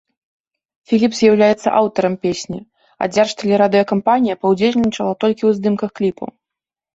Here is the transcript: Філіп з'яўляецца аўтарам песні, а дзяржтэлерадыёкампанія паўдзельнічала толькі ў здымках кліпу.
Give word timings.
Філіп 0.91 1.11
з'яўляецца 1.17 1.73
аўтарам 1.79 2.15
песні, 2.23 2.57
а 3.03 3.09
дзяржтэлерадыёкампанія 3.13 4.35
паўдзельнічала 4.47 5.13
толькі 5.27 5.41
ў 5.49 5.61
здымках 5.61 5.89
кліпу. 6.01 6.25